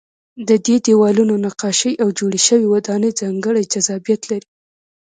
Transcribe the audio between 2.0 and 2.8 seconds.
او جوړې شوې